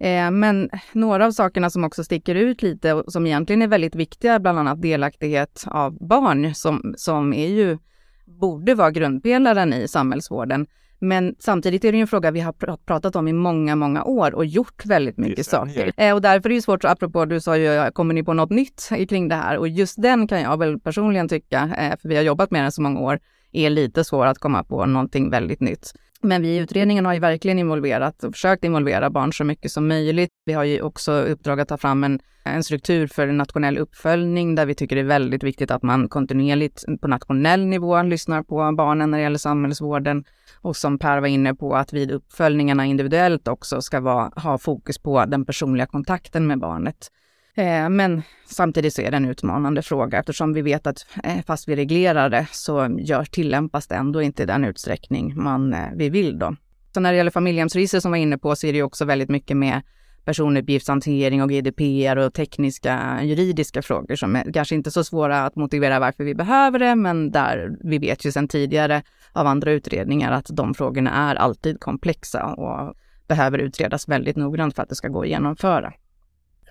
[0.00, 3.94] Eh, men några av sakerna som också sticker ut lite och som egentligen är väldigt
[3.94, 7.78] viktiga, bland annat delaktighet av barn som, som är ju,
[8.24, 10.66] borde vara grundpelaren i samhällsvården.
[11.00, 14.34] Men samtidigt är det ju en fråga vi har pratat om i många, många år
[14.34, 15.92] och gjort väldigt mycket saker.
[15.96, 18.88] Eh, och därför är det svårt, apropå du sa ju, kommer ni på något nytt
[19.08, 19.58] kring det här?
[19.58, 22.72] Och just den kan jag väl personligen tycka, eh, för vi har jobbat med den
[22.72, 23.20] så många år,
[23.52, 25.92] är lite svår att komma på någonting väldigt nytt.
[26.22, 29.88] Men vi i utredningen har ju verkligen involverat och försökt involvera barn så mycket som
[29.88, 30.30] möjligt.
[30.44, 34.54] Vi har ju också uppdrag att ta fram en, en struktur för en nationell uppföljning
[34.54, 38.72] där vi tycker det är väldigt viktigt att man kontinuerligt på nationell nivå lyssnar på
[38.76, 40.24] barnen när det gäller samhällsvården.
[40.60, 44.98] Och som Per var inne på, att vid uppföljningarna individuellt också ska vara, ha fokus
[44.98, 47.08] på den personliga kontakten med barnet.
[47.58, 51.68] Eh, men samtidigt så är det en utmanande fråga eftersom vi vet att eh, fast
[51.68, 56.08] vi reglerar det så gör, tillämpas det ändå inte i den utsträckning man, eh, vi
[56.08, 56.56] vill då.
[56.94, 59.56] Så när det gäller familjehemsregister som var inne på så är det också väldigt mycket
[59.56, 59.82] med
[60.24, 65.98] personuppgiftshantering och GDPR och tekniska juridiska frågor som är kanske inte så svåra att motivera
[65.98, 70.46] varför vi behöver det, men där vi vet ju sedan tidigare av andra utredningar att
[70.52, 72.94] de frågorna är alltid komplexa och
[73.28, 75.92] behöver utredas väldigt noggrant för att det ska gå att genomföra.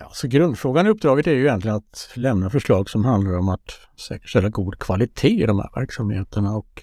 [0.00, 3.72] Ja, så grundfrågan i uppdraget är ju egentligen att lämna förslag som handlar om att
[4.08, 6.82] säkerställa god kvalitet i de här verksamheterna och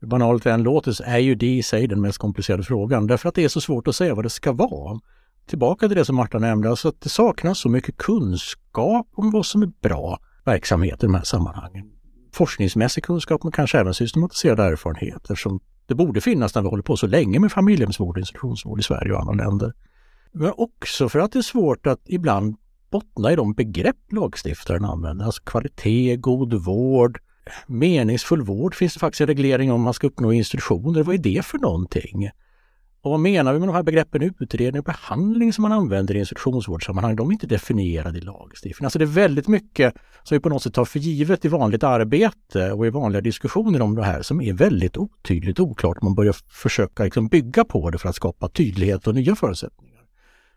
[0.00, 3.06] hur banalt det än låter så är ju det i sig den mest komplicerade frågan
[3.06, 5.00] därför att det är så svårt att säga vad det ska vara.
[5.48, 9.46] Tillbaka till det som Marta nämnde, alltså att det saknas så mycket kunskap om vad
[9.46, 11.90] som är bra verksamhet i de här sammanhangen.
[12.32, 16.96] Forskningsmässig kunskap men kanske även systematiserade erfarenheter som det borde finnas när vi håller på
[16.96, 19.72] så länge med familjehemsvård och institutionsvård i Sverige och andra länder.
[20.38, 22.56] Men också för att det är svårt att ibland
[22.90, 27.18] bottna i de begrepp lagstiftaren använder, alltså kvalitet, god vård,
[27.66, 31.02] meningsfull vård finns det faktiskt en reglering om man ska uppnå institutioner.
[31.02, 32.30] Vad är det för någonting?
[33.00, 36.18] Och vad menar vi med de här begreppen utredning och behandling som man använder i
[36.18, 37.16] institutionsvårdssammanhang?
[37.16, 38.86] De är inte definierade i lagstiftningen.
[38.86, 41.82] Alltså det är väldigt mycket som vi på något sätt tar för givet i vanligt
[41.82, 46.02] arbete och i vanliga diskussioner om det här som är väldigt otydligt och oklart.
[46.02, 49.85] Man börjar försöka liksom bygga på det för att skapa tydlighet och nya förutsättningar.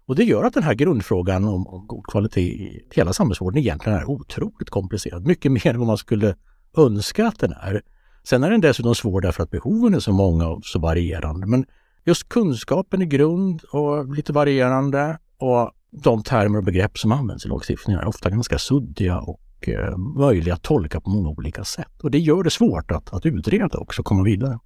[0.10, 4.00] Och det gör att den här grundfrågan om, om god kvalitet i hela samhällsvården egentligen
[4.00, 5.28] är otroligt komplicerad.
[5.28, 6.36] Mycket mer än vad man skulle
[6.78, 7.82] önska att den är.
[8.24, 11.48] Sen är den dessutom svår därför att behoven är så många och så varierande.
[11.48, 11.66] Men
[12.06, 15.72] just kunskapen i grund och lite varierande och
[16.04, 20.54] de termer och begrepp som används i lagstiftningen är ofta ganska suddiga och eh, möjliga
[20.54, 22.04] att tolka på många olika sätt.
[22.04, 24.60] Och det gör det svårt att, att utreda också och komma vidare.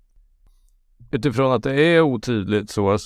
[1.12, 2.98] Utifrån att det är otydligt så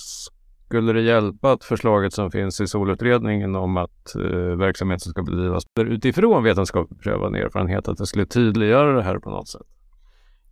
[0.68, 5.64] skulle det hjälpa att förslaget som finns i solutredningen om att eh, verksamheten ska bedrivas
[5.78, 9.66] utifrån vetenskaplig prövad erfarenhet, att det skulle tydliggöra det här på något sätt?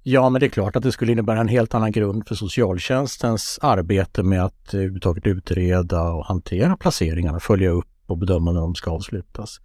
[0.02, 3.58] Ja, men det är klart att det skulle innebära en helt annan grund för socialtjänstens
[3.62, 8.74] arbete med att eh, överhuvudtaget utreda och hantera placeringarna, följa upp och bedöma när de
[8.74, 9.60] ska avslutas.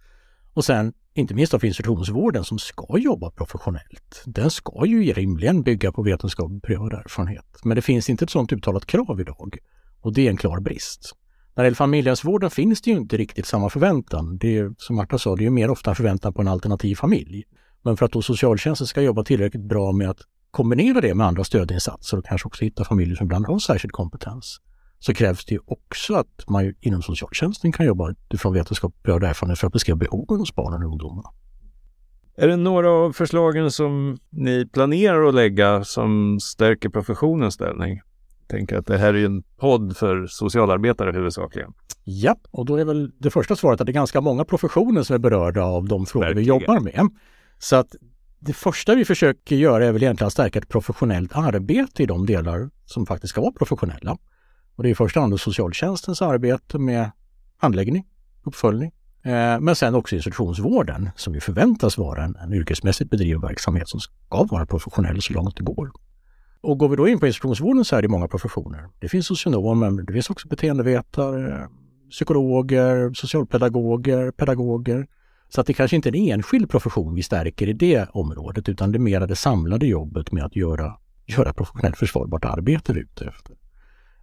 [0.54, 4.22] Och sen inte minst av institutionsvården som ska jobba professionellt.
[4.26, 7.60] Den ska ju rimligen bygga på vetenskaplig prövad erfarenhet.
[7.64, 9.58] Men det finns inte ett sådant uttalat krav idag.
[10.02, 11.16] Och det är en klar brist.
[11.54, 14.38] När det gäller familjehemsvården finns det ju inte riktigt samma förväntan.
[14.38, 17.44] Det är, som Marta sa, det är ju mer ofta förväntan på en alternativ familj.
[17.82, 21.44] Men för att då socialtjänsten ska jobba tillräckligt bra med att kombinera det med andra
[21.44, 24.60] stödinsatser och kanske också hitta familjer som ibland har särskild kompetens
[24.98, 29.66] så krävs det också att man inom socialtjänsten kan jobba utifrån vetenskap och erfarenhet för
[29.66, 31.28] att beskriva behoven hos barnen och ungdomarna.
[32.36, 38.00] Är det några av förslagen som ni planerar att lägga som stärker professionens ställning?
[38.52, 41.72] Tänker att det här är en podd för socialarbetare huvudsakligen.
[42.04, 45.14] Ja, och då är väl det första svaret att det är ganska många professioner som
[45.14, 46.44] är berörda av de frågor Verkligen.
[46.44, 47.08] vi jobbar med.
[47.58, 47.94] Så att
[48.38, 52.26] det första vi försöker göra är väl egentligen att stärka ett professionellt arbete i de
[52.26, 54.18] delar som faktiskt ska vara professionella.
[54.76, 57.10] Och det är i första hand socialtjänstens arbete med
[57.56, 58.04] handläggning,
[58.44, 63.88] uppföljning, eh, men sen också institutionsvården som ju förväntas vara en, en yrkesmässigt bedriven verksamhet
[63.88, 65.90] som ska vara professionell så långt det går.
[66.62, 68.88] Och går vi då in på institutionsvården så är det många professioner.
[69.00, 71.68] Det finns socionomer, det finns också beteendevetare,
[72.10, 75.06] psykologer, socialpedagoger, pedagoger.
[75.48, 78.92] Så att det kanske inte är en enskild profession vi stärker i det området utan
[78.92, 80.96] det är mera det samlade jobbet med att göra,
[81.26, 83.56] göra professionellt försvarbart arbete ute efter.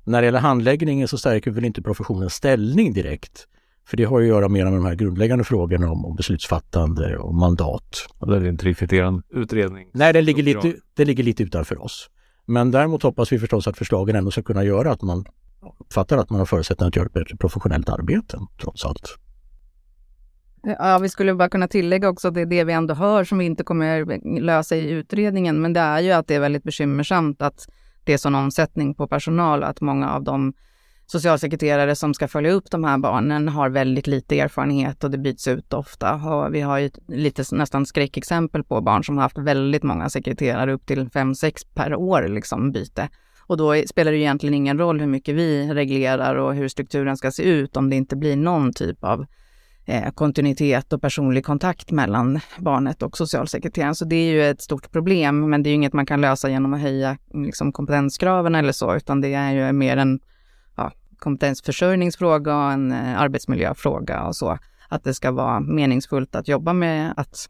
[0.03, 3.47] När det gäller handläggningen så stärker vi väl inte professionens ställning direkt.
[3.87, 7.35] För det har att göra mer med de här grundläggande frågorna om, om beslutsfattande och
[7.35, 8.07] mandat.
[8.17, 9.89] Och det är en trifiterande utredning?
[9.93, 12.09] Nej, den ligger, lite, den ligger lite utanför oss.
[12.49, 15.25] Men däremot hoppas vi förstås att förslagen ändå ska kunna göra att man
[15.79, 19.17] uppfattar att man har förutsättningar att göra ett bättre professionellt arbete trots allt.
[20.63, 23.37] Ja, vi skulle bara kunna tillägga också att det är det vi ändå hör som
[23.37, 27.41] vi inte kommer lösa i utredningen, men det är ju att det är väldigt bekymmersamt
[27.41, 27.67] att
[28.03, 30.53] det är sån omsättning på personal, att många av dem
[31.11, 35.47] socialsekreterare som ska följa upp de här barnen har väldigt lite erfarenhet och det byts
[35.47, 36.15] ut ofta.
[36.15, 40.73] Och vi har ju lite nästan skräckexempel på barn som har haft väldigt många sekreterare,
[40.73, 43.09] upp till fem sex per år liksom byte.
[43.47, 47.31] Och då spelar det egentligen ingen roll hur mycket vi reglerar och hur strukturen ska
[47.31, 49.25] se ut om det inte blir någon typ av
[49.85, 53.95] eh, kontinuitet och personlig kontakt mellan barnet och socialsekreteraren.
[53.95, 56.49] Så det är ju ett stort problem, men det är ju inget man kan lösa
[56.49, 60.19] genom att höja liksom, kompetenskraven eller så, utan det är ju mer en
[61.19, 64.57] kompetensförsörjningsfråga och en eh, arbetsmiljöfråga och så.
[64.89, 67.49] Att det ska vara meningsfullt att jobba med att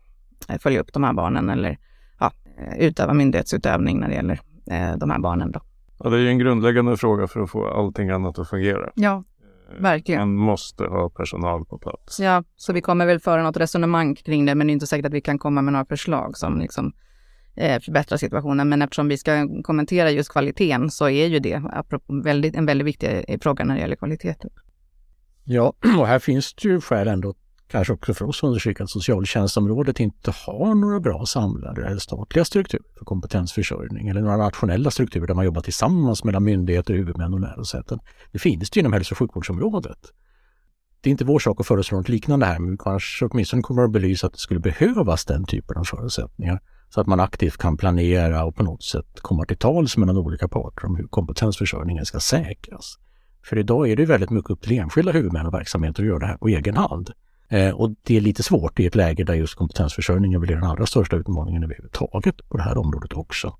[0.49, 1.77] eh, följa upp de här barnen eller
[2.19, 2.31] ja,
[2.77, 4.39] utöva myndighetsutövning när det gäller
[4.71, 5.51] eh, de här barnen.
[5.51, 5.61] Då.
[5.99, 8.89] Ja, det är ju en grundläggande fråga för att få allting annat att fungera.
[8.95, 9.23] Ja,
[9.79, 10.19] verkligen.
[10.19, 12.19] Man måste ha personal på plats.
[12.19, 15.05] Ja, så vi kommer väl föra något resonemang kring det, men det är inte säkert
[15.05, 16.93] att vi kan komma med några förslag som liksom
[17.59, 18.69] Eh, förbättra situationen.
[18.69, 21.61] Men eftersom vi ska kommentera just kvaliteten så är ju det
[22.23, 24.49] väldigt, en väldigt viktig eh, fråga när det gäller kvaliteten.
[25.43, 27.33] Ja, och här finns det ju skäl ändå
[27.67, 32.45] kanske också för oss att understryka att socialtjänstområdet inte har några bra samlade eller statliga
[32.45, 37.39] strukturer för kompetensförsörjning eller några nationella strukturer där man jobbar tillsammans mellan myndigheter, huvudmän och
[37.39, 37.99] lärosäten.
[38.31, 39.99] Det finns det inom hälso och sjukvårdsområdet.
[41.01, 43.83] Det är inte vår sak att föreslå något liknande här, men vi kanske åtminstone kommer
[43.83, 47.77] att belysa att det skulle behövas den typen av förutsättningar så att man aktivt kan
[47.77, 52.19] planera och på något sätt komma till tals mellan olika parter om hur kompetensförsörjningen ska
[52.19, 52.97] säkras.
[53.43, 56.25] För idag är det väldigt mycket upp till enskilda huvudmän och verksamheter att göra det
[56.25, 57.11] här på egen hand.
[57.49, 60.85] Eh, och det är lite svårt i ett läge där just kompetensförsörjningen blir den allra
[60.85, 63.53] största utmaningen överhuvudtaget på det här området också.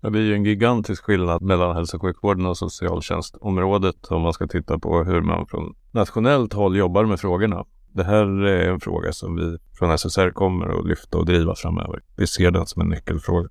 [0.00, 4.32] Ja, det är ju en gigantisk skillnad mellan hälso och sjukvården och socialtjänstområdet om man
[4.32, 7.64] ska titta på hur man från nationellt håll jobbar med frågorna.
[7.92, 12.02] Det här är en fråga som vi från SSR kommer att lyfta och driva framöver.
[12.16, 13.48] Vi ser den som en nyckelfråga.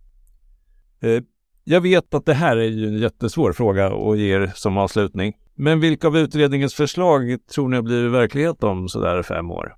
[1.01, 1.23] Eh,
[1.63, 5.33] jag vet att det här är ju en jättesvår fråga att ge er som avslutning.
[5.55, 9.75] Men vilka av utredningens förslag tror ni har blivit verklighet om sådär fem år?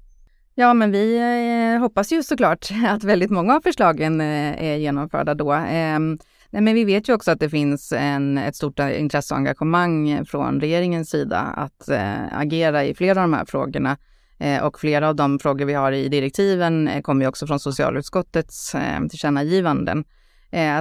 [0.55, 5.33] Ja, men vi eh, hoppas ju såklart att väldigt många av förslagen eh, är genomförda
[5.33, 5.53] då.
[5.53, 5.99] Eh,
[6.49, 10.25] nej, men vi vet ju också att det finns en, ett stort intresse och engagemang
[10.25, 13.97] från regeringens sida att eh, agera i flera av de här frågorna.
[14.39, 17.59] Eh, och flera av de frågor vi har i direktiven eh, kommer ju också från
[17.59, 20.03] socialutskottets eh, tillkännagivanden.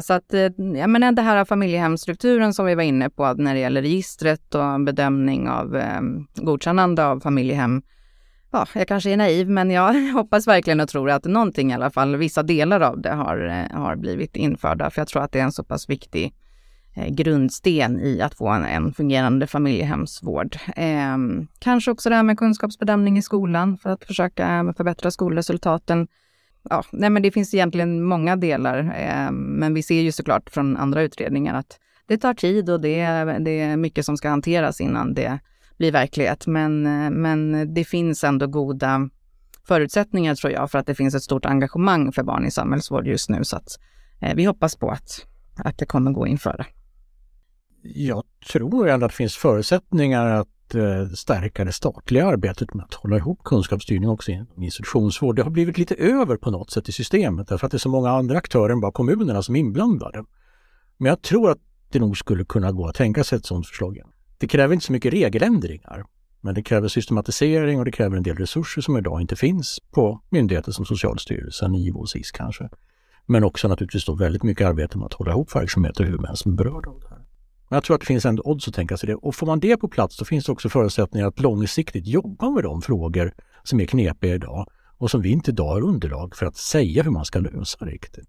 [0.02, 0.34] Så att,
[0.76, 4.80] ja men det här familjehemsstrukturen som vi var inne på när det gäller registret och
[4.80, 5.82] bedömning av
[6.34, 7.82] godkännande av familjehem.
[8.50, 11.90] Ja, jag kanske är naiv, men jag hoppas verkligen och tror att någonting i alla
[11.90, 15.44] fall, vissa delar av det har, har blivit införda, för jag tror att det är
[15.44, 16.34] en så pass viktig
[16.98, 20.56] Eh, grundsten i att få en, en fungerande familjehemsvård.
[20.76, 21.16] Eh,
[21.58, 26.08] kanske också det här med kunskapsbedömning i skolan för att försöka eh, förbättra skolresultaten
[26.70, 30.76] ja, nej men det finns egentligen många delar, eh, men vi ser ju såklart från
[30.76, 34.80] andra utredningar att det tar tid och det är, det är mycket som ska hanteras
[34.80, 35.38] innan det
[35.78, 36.46] blir verklighet.
[36.46, 39.08] Men, eh, men det finns ändå goda
[39.64, 43.30] förutsättningar tror jag för att det finns ett stort engagemang för barn i samhällsvård just
[43.30, 43.44] nu.
[43.44, 43.68] Så att
[44.20, 46.66] eh, vi hoppas på att, att det kommer gå att införa.
[47.82, 52.94] Jag tror ändå att det finns förutsättningar att Eh, stärka det statliga arbetet med att
[52.94, 55.36] hålla ihop kunskapsstyrning också i institutionsvård.
[55.36, 57.88] Det har blivit lite över på något sätt i systemet därför att det är så
[57.88, 60.24] många andra aktörer än bara kommunerna som är inblandade.
[60.96, 61.58] Men jag tror att
[61.92, 63.96] det nog skulle kunna gå att tänka sig ett sådant förslag.
[63.96, 64.08] Igen.
[64.38, 66.04] Det kräver inte så mycket regeländringar,
[66.40, 70.20] men det kräver systematisering och det kräver en del resurser som idag inte finns på
[70.30, 72.68] myndigheter som Socialstyrelsen, IVO och SIS kanske.
[73.26, 76.52] Men också naturligtvis då väldigt mycket arbete med att hålla ihop verksamheter och huvudmän som
[76.52, 77.17] är berörda av det här.
[77.68, 79.14] Men jag tror att det finns ändå odds att tänka sig det.
[79.14, 82.64] Och får man det på plats då finns det också förutsättningar att långsiktigt jobba med
[82.64, 84.66] de frågor som är knepiga idag
[84.98, 88.28] och som vi inte idag har underlag för att säga hur man ska lösa riktigt.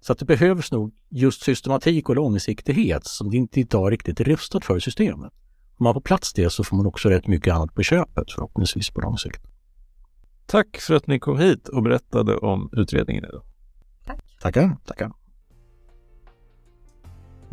[0.00, 4.24] Så att det behövs nog just systematik och långsiktighet som det inte idag riktigt är
[4.24, 5.32] rustat för i systemet.
[5.76, 8.90] Om man får plats det så får man också rätt mycket annat på köpet förhoppningsvis
[8.90, 9.42] på lång sikt.
[10.46, 13.42] Tack för att ni kom hit och berättade om utredningen idag.
[14.06, 14.20] Tack.
[14.40, 14.76] Tackar.
[14.86, 15.19] Tackar.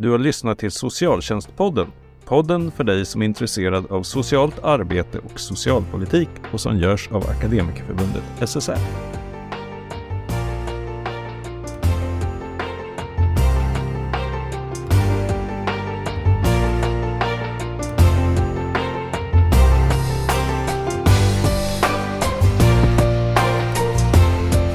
[0.00, 1.86] Du har lyssnat till Socialtjänstpodden.
[2.24, 7.30] Podden för dig som är intresserad av socialt arbete och socialpolitik och som görs av
[7.30, 9.17] Akademikerförbundet SSR.